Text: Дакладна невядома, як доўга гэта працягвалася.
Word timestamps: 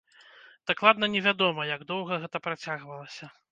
Дакладна 0.71 1.09
невядома, 1.17 1.67
як 1.75 1.81
доўга 1.93 2.19
гэта 2.25 2.43
працягвалася. 2.49 3.33